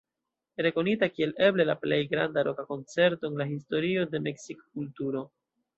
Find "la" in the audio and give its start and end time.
1.71-1.75, 3.45-3.51